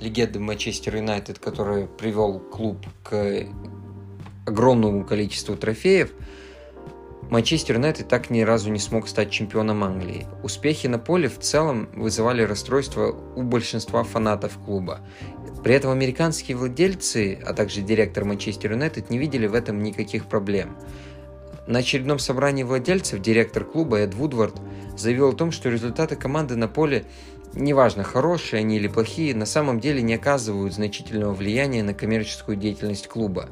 легенды 0.00 0.40
Манчестер 0.40 0.96
Юнайтед, 0.96 1.38
который 1.38 1.86
привел 1.86 2.40
клуб 2.40 2.84
к 3.04 3.46
огромному 4.46 5.04
количеству 5.04 5.54
трофеев, 5.54 6.10
Манчестер 7.30 7.76
Юнайтед 7.76 8.08
так 8.08 8.30
ни 8.30 8.40
разу 8.40 8.68
не 8.68 8.80
смог 8.80 9.06
стать 9.06 9.30
чемпионом 9.30 9.84
Англии. 9.84 10.26
Успехи 10.42 10.88
на 10.88 10.98
поле 10.98 11.28
в 11.28 11.38
целом 11.38 11.88
вызывали 11.94 12.42
расстройство 12.42 13.14
у 13.36 13.42
большинства 13.42 14.02
фанатов 14.02 14.58
клуба. 14.58 15.06
При 15.62 15.72
этом 15.76 15.92
американские 15.92 16.56
владельцы, 16.56 17.38
а 17.46 17.54
также 17.54 17.82
директор 17.82 18.24
Манчестер 18.24 18.72
Юнайтед 18.72 19.08
не 19.08 19.18
видели 19.18 19.46
в 19.46 19.54
этом 19.54 19.84
никаких 19.84 20.26
проблем. 20.26 20.76
На 21.70 21.78
очередном 21.78 22.18
собрании 22.18 22.64
владельцев 22.64 23.22
директор 23.22 23.64
клуба 23.64 23.98
Эд 23.98 24.12
Вудвард 24.14 24.56
заявил 24.96 25.28
о 25.28 25.32
том, 25.34 25.52
что 25.52 25.68
результаты 25.68 26.16
команды 26.16 26.56
на 26.56 26.66
поле, 26.66 27.04
неважно 27.54 28.02
хорошие 28.02 28.58
они 28.58 28.74
или 28.74 28.88
плохие, 28.88 29.36
на 29.36 29.46
самом 29.46 29.78
деле 29.78 30.02
не 30.02 30.14
оказывают 30.14 30.74
значительного 30.74 31.32
влияния 31.32 31.84
на 31.84 31.94
коммерческую 31.94 32.56
деятельность 32.56 33.06
клуба. 33.06 33.50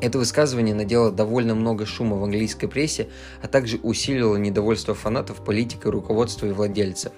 Это 0.00 0.16
высказывание 0.16 0.74
надело 0.74 1.12
довольно 1.12 1.54
много 1.54 1.84
шума 1.84 2.16
в 2.16 2.24
английской 2.24 2.68
прессе, 2.68 3.08
а 3.42 3.48
также 3.48 3.76
усилило 3.82 4.36
недовольство 4.36 4.94
фанатов 4.94 5.44
политикой, 5.44 5.90
руководства 5.90 6.46
и 6.46 6.52
владельцев. 6.52 7.12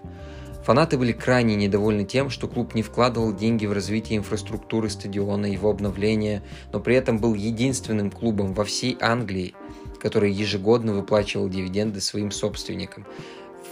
Фанаты 0.64 0.98
были 0.98 1.12
крайне 1.12 1.54
недовольны 1.54 2.04
тем, 2.04 2.28
что 2.28 2.48
клуб 2.48 2.74
не 2.74 2.82
вкладывал 2.82 3.32
деньги 3.32 3.66
в 3.66 3.72
развитие 3.72 4.18
инфраструктуры 4.18 4.90
стадиона, 4.90 5.46
его 5.46 5.70
обновление, 5.70 6.42
но 6.72 6.80
при 6.80 6.96
этом 6.96 7.18
был 7.18 7.34
единственным 7.34 8.10
клубом 8.10 8.52
во 8.52 8.64
всей 8.64 8.96
Англии, 9.00 9.54
который 10.02 10.32
ежегодно 10.32 10.94
выплачивал 10.94 11.48
дивиденды 11.48 12.00
своим 12.00 12.32
собственникам. 12.32 13.06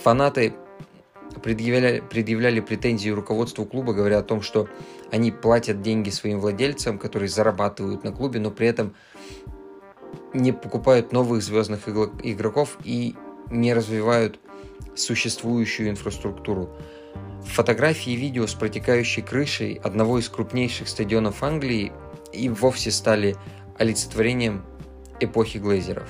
Фанаты 0.04 0.54
предъявляли, 1.42 2.04
предъявляли 2.08 2.60
претензии 2.60 3.10
руководству 3.10 3.64
клуба, 3.64 3.92
говоря 3.92 4.18
о 4.18 4.22
том, 4.22 4.40
что 4.40 4.68
они 5.10 5.32
платят 5.32 5.82
деньги 5.82 6.10
своим 6.10 6.38
владельцам, 6.38 6.98
которые 6.98 7.28
зарабатывают 7.28 8.04
на 8.04 8.12
клубе, 8.12 8.38
но 8.38 8.52
при 8.52 8.68
этом 8.68 8.94
не 10.32 10.52
покупают 10.52 11.12
новых 11.12 11.42
звездных 11.42 11.88
игроков 11.88 12.78
и 12.84 13.16
не 13.50 13.74
развивают 13.74 14.38
существующую 14.94 15.90
инфраструктуру. 15.90 16.70
Фотографии 17.44 18.12
и 18.12 18.16
видео 18.16 18.46
с 18.46 18.54
протекающей 18.54 19.22
крышей 19.22 19.80
одного 19.82 20.20
из 20.20 20.28
крупнейших 20.28 20.88
стадионов 20.88 21.42
Англии 21.42 21.92
и 22.32 22.48
вовсе 22.48 22.92
стали 22.92 23.34
олицетворением 23.76 24.62
эпохи 25.20 25.58
глейзеров. 25.58 26.08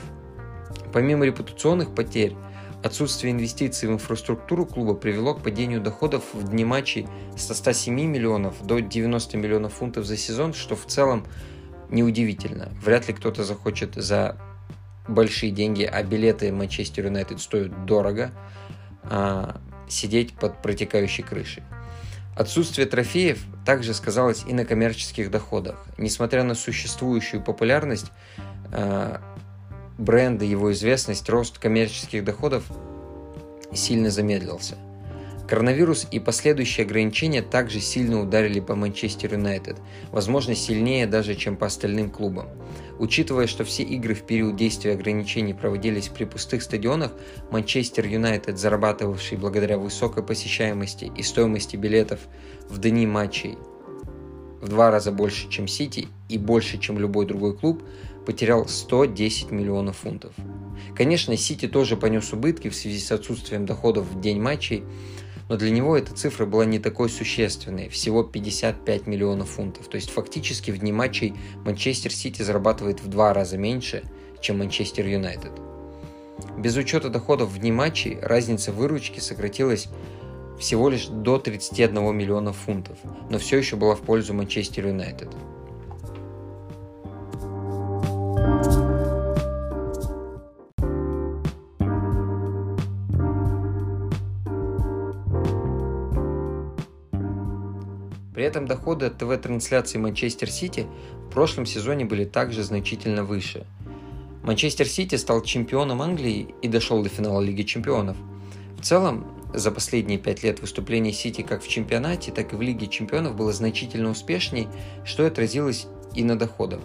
Помимо 0.92 1.24
репутационных 1.24 1.94
потерь, 1.94 2.34
отсутствие 2.82 3.32
инвестиций 3.32 3.88
в 3.88 3.92
инфраструктуру 3.92 4.66
клуба 4.66 4.94
привело 4.94 5.34
к 5.34 5.42
падению 5.42 5.80
доходов 5.80 6.24
в 6.32 6.48
дни 6.48 6.64
матчей 6.64 7.06
со 7.36 7.54
107 7.54 7.94
миллионов 7.94 8.64
до 8.64 8.80
90 8.80 9.36
миллионов 9.36 9.74
фунтов 9.74 10.04
за 10.06 10.16
сезон, 10.16 10.54
что 10.54 10.76
в 10.76 10.86
целом 10.86 11.26
неудивительно. 11.90 12.70
Вряд 12.82 13.08
ли 13.08 13.14
кто-то 13.14 13.44
захочет 13.44 13.94
за 13.94 14.36
большие 15.08 15.50
деньги, 15.52 15.82
а 15.82 16.02
билеты 16.02 16.52
Манчестер 16.52 17.06
Юнайтед 17.06 17.40
стоят 17.40 17.84
дорого, 17.84 18.30
а, 19.02 19.60
сидеть 19.88 20.34
под 20.34 20.62
протекающей 20.62 21.24
крышей. 21.24 21.62
Отсутствие 22.36 22.86
трофеев 22.86 23.44
также 23.66 23.92
сказалось 23.92 24.44
и 24.46 24.54
на 24.54 24.64
коммерческих 24.64 25.30
доходах. 25.30 25.84
Несмотря 25.98 26.42
на 26.42 26.54
существующую 26.54 27.42
популярность, 27.42 28.12
бренда, 29.98 30.44
его 30.44 30.72
известность, 30.72 31.28
рост 31.28 31.58
коммерческих 31.58 32.24
доходов 32.24 32.64
сильно 33.72 34.10
замедлился. 34.10 34.76
Коронавирус 35.48 36.06
и 36.12 36.20
последующие 36.20 36.84
ограничения 36.84 37.42
также 37.42 37.80
сильно 37.80 38.20
ударили 38.20 38.60
по 38.60 38.76
Манчестер 38.76 39.34
Юнайтед, 39.34 39.78
возможно 40.12 40.54
сильнее 40.54 41.08
даже, 41.08 41.34
чем 41.34 41.56
по 41.56 41.66
остальным 41.66 42.08
клубам. 42.08 42.48
Учитывая, 43.00 43.48
что 43.48 43.64
все 43.64 43.82
игры 43.82 44.14
в 44.14 44.22
период 44.22 44.54
действия 44.54 44.92
ограничений 44.92 45.52
проводились 45.52 46.06
при 46.06 46.24
пустых 46.24 46.62
стадионах, 46.62 47.10
Манчестер 47.50 48.06
Юнайтед, 48.06 48.58
зарабатывавший 48.58 49.38
благодаря 49.38 49.76
высокой 49.76 50.22
посещаемости 50.22 51.10
и 51.16 51.22
стоимости 51.24 51.74
билетов 51.74 52.20
в 52.68 52.78
дни 52.78 53.04
матчей 53.04 53.58
в 54.60 54.68
два 54.68 54.90
раза 54.90 55.10
больше, 55.10 55.48
чем 55.48 55.66
Сити 55.66 56.08
и 56.28 56.38
больше, 56.38 56.78
чем 56.78 56.98
любой 56.98 57.26
другой 57.26 57.56
клуб, 57.56 57.82
потерял 58.26 58.68
110 58.68 59.50
миллионов 59.50 59.98
фунтов. 59.98 60.32
Конечно, 60.94 61.36
Сити 61.36 61.68
тоже 61.68 61.96
понес 61.96 62.32
убытки 62.32 62.68
в 62.68 62.74
связи 62.74 62.98
с 62.98 63.12
отсутствием 63.12 63.66
доходов 63.66 64.06
в 64.06 64.20
день 64.20 64.40
матчей, 64.40 64.84
но 65.48 65.56
для 65.56 65.70
него 65.70 65.96
эта 65.96 66.14
цифра 66.14 66.46
была 66.46 66.64
не 66.64 66.78
такой 66.78 67.08
существенной, 67.10 67.88
всего 67.88 68.22
55 68.22 69.06
миллионов 69.06 69.50
фунтов. 69.50 69.88
То 69.88 69.96
есть 69.96 70.10
фактически 70.10 70.70
в 70.70 70.78
дни 70.78 70.92
матчей 70.92 71.34
Манчестер 71.64 72.12
Сити 72.12 72.42
зарабатывает 72.42 73.02
в 73.02 73.08
два 73.08 73.34
раза 73.34 73.58
меньше, 73.58 74.04
чем 74.40 74.58
Манчестер 74.58 75.06
Юнайтед. 75.06 75.52
Без 76.56 76.76
учета 76.76 77.08
доходов 77.08 77.50
в 77.50 77.58
дни 77.58 77.72
матчей 77.72 78.18
разница 78.20 78.72
выручки 78.72 79.18
сократилась 79.18 79.88
всего 80.60 80.88
лишь 80.88 81.06
до 81.06 81.38
31 81.38 82.14
миллиона 82.14 82.52
фунтов, 82.52 82.98
но 83.30 83.38
все 83.38 83.56
еще 83.56 83.76
была 83.76 83.94
в 83.96 84.02
пользу 84.02 84.34
Манчестер 84.34 84.86
Юнайтед. 84.86 85.30
Этом 98.50 98.66
доходы 98.66 99.06
от 99.06 99.16
ТВ-трансляции 99.18 99.98
Манчестер 99.98 100.50
Сити 100.50 100.86
в 101.28 101.32
прошлом 101.32 101.66
сезоне 101.66 102.04
были 102.04 102.24
также 102.24 102.64
значительно 102.64 103.22
выше. 103.22 103.64
Манчестер 104.42 104.88
Сити 104.88 105.14
стал 105.14 105.42
чемпионом 105.42 106.02
Англии 106.02 106.52
и 106.62 106.66
дошел 106.66 107.00
до 107.02 107.08
финала 107.08 107.40
Лиги 107.40 107.62
Чемпионов. 107.62 108.16
В 108.76 108.82
целом, 108.82 109.24
за 109.54 109.70
последние 109.70 110.18
пять 110.18 110.42
лет 110.42 110.60
выступление 110.60 111.12
Сити 111.12 111.42
как 111.42 111.62
в 111.62 111.68
чемпионате, 111.68 112.32
так 112.32 112.52
и 112.52 112.56
в 112.56 112.62
Лиге 112.62 112.88
чемпионов 112.88 113.36
было 113.36 113.52
значительно 113.52 114.10
успешней, 114.10 114.66
что 115.04 115.24
отразилось 115.26 115.86
и 116.16 116.24
на 116.24 116.36
доходах. 116.36 116.80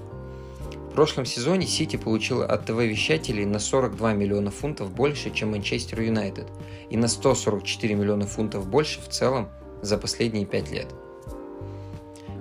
В 0.92 0.94
прошлом 0.94 1.26
сезоне 1.26 1.66
Сити 1.66 1.96
получила 1.96 2.46
от 2.46 2.68
ТВ-вещателей 2.68 3.46
на 3.46 3.60
42 3.60 4.14
миллиона 4.14 4.52
фунтов 4.52 4.94
больше, 4.94 5.32
чем 5.34 5.52
Манчестер 5.52 6.00
Юнайтед, 6.00 6.48
и 6.92 6.98
на 6.98 7.08
144 7.08 7.96
миллиона 7.96 8.28
фунтов 8.28 8.68
больше 8.68 9.02
в 9.02 9.10
целом 9.10 9.50
за 9.82 9.98
последние 9.98 10.46
пять 10.46 10.72
лет. 10.72 10.88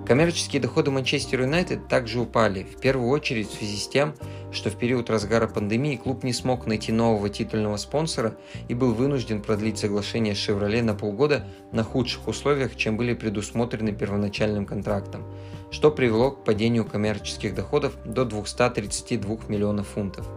Коммерческие 0.05 0.61
доходы 0.61 0.91
Манчестер 0.91 1.41
Юнайтед 1.41 1.87
также 1.87 2.19
упали, 2.19 2.61
в 2.61 2.79
первую 2.79 3.09
очередь 3.09 3.49
в 3.49 3.57
связи 3.57 3.75
с 3.75 3.87
тем, 3.87 4.13
что 4.51 4.69
в 4.69 4.77
период 4.77 5.09
разгара 5.09 5.47
пандемии 5.47 5.95
клуб 5.95 6.23
не 6.23 6.31
смог 6.31 6.67
найти 6.67 6.91
нового 6.91 7.27
титульного 7.27 7.77
спонсора 7.77 8.37
и 8.67 8.75
был 8.75 8.93
вынужден 8.93 9.41
продлить 9.41 9.79
соглашение 9.79 10.35
с 10.35 10.37
«Шевроле» 10.37 10.83
на 10.83 10.93
полгода 10.93 11.47
на 11.71 11.83
худших 11.83 12.27
условиях, 12.27 12.75
чем 12.75 12.97
были 12.97 13.15
предусмотрены 13.15 13.93
первоначальным 13.93 14.67
контрактом, 14.67 15.23
что 15.71 15.89
привело 15.89 16.29
к 16.29 16.43
падению 16.43 16.85
коммерческих 16.85 17.55
доходов 17.55 17.97
до 18.05 18.25
232 18.25 19.37
миллионов 19.47 19.87
фунтов. 19.87 20.27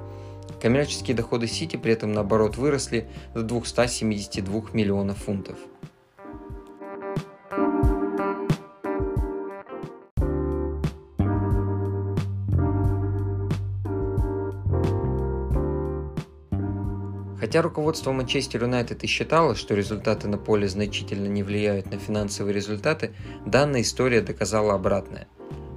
Коммерческие 0.63 1.15
доходы 1.15 1.47
Сити 1.47 1.77
при 1.77 1.93
этом 1.93 2.13
наоборот 2.13 2.57
выросли 2.57 3.07
до 3.35 3.43
272 3.43 4.71
миллионов 4.73 5.19
фунтов. 5.19 5.59
Хотя 17.49 17.63
руководство 17.63 18.13
Манчестер 18.13 18.65
Юнайтед 18.65 19.05
и 19.05 19.07
считало, 19.07 19.55
что 19.55 19.75
результаты 19.75 20.29
на 20.29 20.37
поле 20.37 20.69
значительно 20.69 21.29
не 21.29 21.43
влияют 21.43 21.91
на 21.91 21.99
финансовые 21.99 22.53
результаты, 22.53 23.15
данная 23.47 23.81
история 23.81 24.21
доказала 24.21 24.75
обратное. 24.75 25.29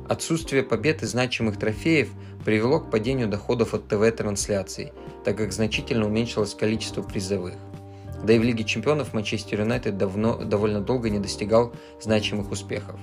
Отсутствие 0.10 0.64
побед 0.64 1.02
и 1.02 1.06
значимых 1.06 1.58
трофеев 1.58 2.10
привело 2.44 2.82
к 2.82 2.92
падению 2.92 3.30
доходов 3.30 3.74
от 3.74 3.88
ТВ-трансляций, 3.88 4.92
так 5.24 5.38
как 5.38 5.54
значительно 5.54 6.08
уменьшилось 6.08 6.56
количество 6.56 7.04
призовых. 7.04 7.56
Да 8.22 8.34
и 8.34 8.40
в 8.40 8.44
Лиге 8.44 8.66
чемпионов 8.66 9.14
Манчестер 9.14 9.62
Юнайтед 9.62 9.98
давно, 9.98 10.44
довольно 10.44 10.82
долго 10.82 11.10
не 11.10 11.20
достигал 11.20 11.72
значимых 12.02 12.52
успехов. 12.52 13.00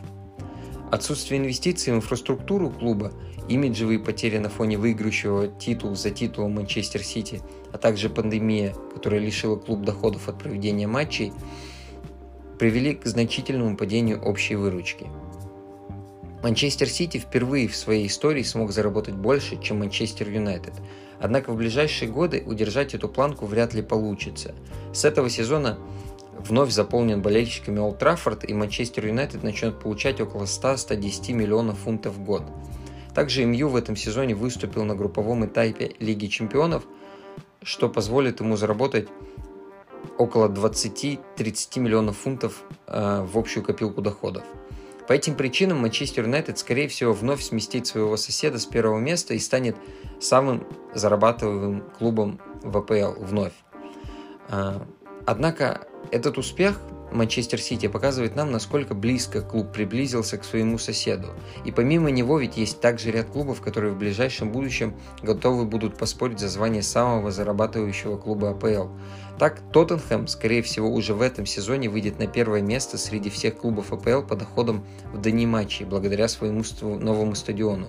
Отсутствие 0.90 1.38
инвестиций 1.38 1.92
в 1.92 1.96
инфраструктуру 1.96 2.70
клуба, 2.70 3.12
имиджевые 3.48 3.98
потери 3.98 4.38
на 4.38 4.48
фоне 4.48 4.78
выиграющего 4.78 5.48
титул 5.48 5.94
за 5.94 6.10
титулом 6.10 6.54
Манчестер 6.54 7.02
Сити, 7.02 7.42
а 7.72 7.78
также 7.78 8.08
пандемия, 8.08 8.74
которая 8.94 9.20
лишила 9.20 9.56
клуб 9.56 9.82
доходов 9.82 10.28
от 10.28 10.38
проведения 10.38 10.86
матчей, 10.86 11.32
привели 12.58 12.94
к 12.94 13.04
значительному 13.04 13.76
падению 13.76 14.22
общей 14.22 14.54
выручки. 14.54 15.06
Манчестер 16.42 16.88
Сити 16.88 17.18
впервые 17.18 17.68
в 17.68 17.76
своей 17.76 18.06
истории 18.06 18.42
смог 18.42 18.72
заработать 18.72 19.14
больше, 19.14 19.60
чем 19.60 19.80
Манчестер 19.80 20.30
Юнайтед. 20.30 20.72
Однако 21.20 21.52
в 21.52 21.56
ближайшие 21.56 22.10
годы 22.10 22.42
удержать 22.46 22.94
эту 22.94 23.08
планку 23.08 23.44
вряд 23.44 23.74
ли 23.74 23.82
получится. 23.82 24.54
С 24.94 25.04
этого 25.04 25.28
сезона 25.28 25.78
вновь 26.38 26.70
заполнен 26.70 27.22
болельщиками 27.22 27.78
Олд 27.78 27.98
Траффорд, 27.98 28.48
и 28.48 28.54
Манчестер 28.54 29.06
Юнайтед 29.06 29.42
начнет 29.42 29.78
получать 29.78 30.20
около 30.20 30.44
100-110 30.44 31.32
миллионов 31.32 31.78
фунтов 31.78 32.14
в 32.14 32.24
год. 32.24 32.42
Также 33.14 33.44
МЮ 33.44 33.68
в 33.68 33.76
этом 33.76 33.96
сезоне 33.96 34.34
выступил 34.34 34.84
на 34.84 34.94
групповом 34.94 35.44
этапе 35.44 35.94
Лиги 35.98 36.26
Чемпионов, 36.26 36.84
что 37.62 37.88
позволит 37.88 38.40
ему 38.40 38.56
заработать 38.56 39.08
около 40.16 40.48
20-30 40.48 41.80
миллионов 41.80 42.18
фунтов 42.18 42.62
э, 42.86 43.26
в 43.28 43.36
общую 43.36 43.64
копилку 43.64 44.02
доходов. 44.02 44.44
По 45.06 45.14
этим 45.14 45.34
причинам 45.36 45.78
Манчестер 45.78 46.24
Юнайтед, 46.24 46.58
скорее 46.58 46.86
всего, 46.88 47.12
вновь 47.12 47.42
сместит 47.42 47.86
своего 47.86 48.16
соседа 48.16 48.58
с 48.58 48.66
первого 48.66 48.98
места 48.98 49.34
и 49.34 49.38
станет 49.38 49.76
самым 50.20 50.66
зарабатываемым 50.94 51.82
клубом 51.98 52.40
в 52.62 52.76
АПЛ 52.76 53.20
вновь. 53.20 53.54
Э, 54.50 54.80
однако 55.26 55.88
этот 56.10 56.38
успех 56.38 56.80
Манчестер 57.12 57.58
Сити 57.58 57.88
показывает 57.88 58.36
нам, 58.36 58.52
насколько 58.52 58.94
близко 58.94 59.40
клуб 59.40 59.72
приблизился 59.72 60.36
к 60.36 60.44
своему 60.44 60.78
соседу. 60.78 61.28
И 61.64 61.72
помимо 61.72 62.10
него 62.10 62.38
ведь 62.38 62.56
есть 62.56 62.80
также 62.80 63.10
ряд 63.10 63.30
клубов, 63.30 63.60
которые 63.60 63.92
в 63.92 63.98
ближайшем 63.98 64.52
будущем 64.52 64.94
готовы 65.22 65.64
будут 65.64 65.96
поспорить 65.96 66.38
за 66.38 66.48
звание 66.48 66.82
самого 66.82 67.30
зарабатывающего 67.30 68.18
клуба 68.18 68.50
АПЛ. 68.50 68.88
Так, 69.38 69.60
Тоттенхэм, 69.72 70.26
скорее 70.26 70.62
всего, 70.62 70.92
уже 70.92 71.14
в 71.14 71.22
этом 71.22 71.46
сезоне 71.46 71.88
выйдет 71.88 72.18
на 72.18 72.26
первое 72.26 72.60
место 72.60 72.98
среди 72.98 73.30
всех 73.30 73.56
клубов 73.56 73.92
АПЛ 73.92 74.22
по 74.22 74.36
доходам 74.36 74.84
в 75.12 75.20
дни 75.20 75.46
матчей, 75.46 75.86
благодаря 75.86 76.28
своему 76.28 76.62
новому 76.82 77.34
стадиону. 77.34 77.88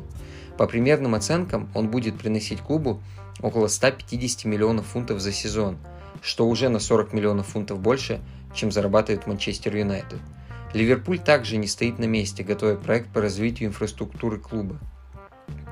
По 0.58 0.68
примерным 0.68 1.16
оценкам, 1.16 1.70
он 1.74 1.90
будет 1.90 2.18
приносить 2.18 2.62
клубу 2.62 3.02
около 3.42 3.68
150 3.68 4.46
миллионов 4.46 4.86
фунтов 4.88 5.20
за 5.20 5.32
сезон– 5.34 5.78
что 6.22 6.48
уже 6.48 6.70
на 6.70 6.80
40 6.80 7.14
миллионов 7.14 7.48
фунтов 7.48 7.80
больше, 7.80 8.22
чем 8.54 8.72
зарабатывает 8.72 9.28
Манчестер 9.28 9.76
Юнайтед. 9.76 10.20
Ливерпуль 10.74 11.20
также 11.20 11.58
не 11.58 11.68
стоит 11.68 12.00
на 12.00 12.06
месте, 12.06 12.44
готовя 12.44 12.76
проект 12.76 13.12
по 13.12 13.22
развитию 13.22 13.70
инфраструктуры 13.70 14.38
клуба. 14.38 14.78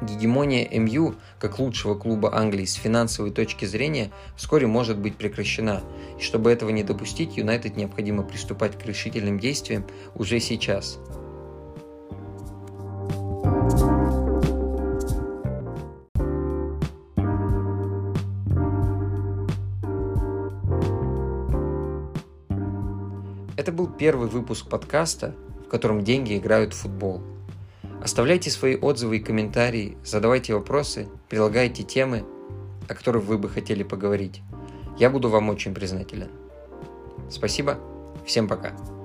Гегемония 0.02 0.68
МЮ, 0.80 1.16
как 1.40 1.60
лучшего 1.60 1.96
клуба 1.96 2.36
Англии 2.36 2.66
с 2.66 2.74
финансовой 2.74 3.32
точки 3.32 3.66
зрения, 3.66 4.12
вскоре 4.36 4.68
может 4.68 4.98
быть 4.98 5.16
прекращена, 5.16 5.82
и 6.20 6.22
чтобы 6.22 6.52
этого 6.52 6.70
не 6.70 6.84
допустить, 6.84 7.38
Юнайтед 7.38 7.78
необходимо 7.78 8.24
приступать 8.24 8.78
к 8.78 8.86
решительным 8.86 9.40
действиям 9.40 9.86
уже 10.16 10.40
сейчас– 10.40 11.00
первый 23.98 24.28
выпуск 24.28 24.68
подкаста, 24.70 25.36
в 25.66 25.70
котором 25.70 26.04
деньги 26.04 26.38
играют 26.38 26.74
в 26.74 26.78
футбол. 26.78 27.22
Оставляйте 28.02 28.50
свои 28.50 28.76
отзывы 28.76 29.18
и 29.18 29.20
комментарии, 29.20 29.98
задавайте 30.04 30.54
вопросы, 30.54 31.08
предлагайте 31.30 31.84
темы, 31.84 32.24
о 32.88 32.94
которых 32.94 33.24
вы 33.24 33.38
бы 33.38 33.50
хотели 33.50 33.84
поговорить. 33.84 34.42
Я 34.98 35.10
буду 35.10 35.30
вам 35.30 35.50
очень 35.50 35.74
признателен. 35.74 36.30
Спасибо, 37.30 37.78
всем 38.26 38.48
пока. 38.48 38.97